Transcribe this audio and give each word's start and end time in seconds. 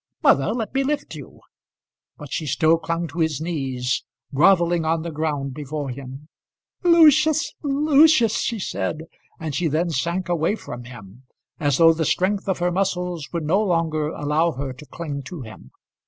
Mother, 0.23 0.47
let 0.51 0.73
me 0.73 0.83
lift 0.83 1.13
you." 1.13 1.41
But 2.17 2.33
she 2.33 2.47
still 2.47 2.79
clung 2.79 3.07
to 3.09 3.19
his 3.19 3.39
knees, 3.39 4.03
grovelling 4.33 4.83
on 4.83 5.03
the 5.03 5.11
ground 5.11 5.53
before 5.53 5.91
him. 5.91 6.27
"Lucius, 6.81 7.53
Lucius," 7.61 8.37
she 8.39 8.57
said, 8.57 9.03
and 9.39 9.53
she 9.53 9.67
then 9.67 9.91
sank 9.91 10.27
away 10.27 10.55
from 10.55 10.85
him 10.85 11.25
as 11.59 11.77
though 11.77 11.93
the 11.93 12.03
strength 12.03 12.49
of 12.49 12.57
her 12.57 12.71
muscles 12.71 13.29
would 13.31 13.43
no 13.45 13.61
longer 13.61 14.07
allow 14.07 14.53
her 14.53 14.73
to 14.73 14.87
cling 14.87 15.21
to 15.25 15.41
him. 15.43 15.69